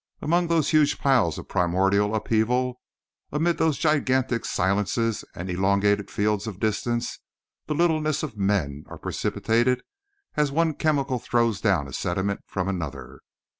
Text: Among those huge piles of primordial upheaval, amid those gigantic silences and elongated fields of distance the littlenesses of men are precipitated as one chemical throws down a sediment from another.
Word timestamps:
Among 0.19 0.47
those 0.47 0.71
huge 0.71 0.97
piles 0.97 1.37
of 1.37 1.47
primordial 1.47 2.15
upheaval, 2.15 2.81
amid 3.31 3.59
those 3.59 3.77
gigantic 3.77 4.45
silences 4.45 5.23
and 5.35 5.47
elongated 5.47 6.09
fields 6.09 6.47
of 6.47 6.59
distance 6.59 7.19
the 7.67 7.75
littlenesses 7.75 8.23
of 8.23 8.35
men 8.35 8.83
are 8.87 8.97
precipitated 8.97 9.83
as 10.35 10.51
one 10.51 10.73
chemical 10.73 11.19
throws 11.19 11.61
down 11.61 11.87
a 11.87 11.93
sediment 11.93 12.39
from 12.47 12.67
another. 12.67 13.19